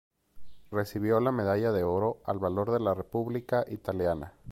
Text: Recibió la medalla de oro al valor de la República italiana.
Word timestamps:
Recibió 0.71 1.19
la 1.19 1.31
medalla 1.31 1.71
de 1.71 1.83
oro 1.83 2.21
al 2.25 2.39
valor 2.39 2.71
de 2.71 2.79
la 2.79 2.95
República 2.95 3.65
italiana. 3.69 4.33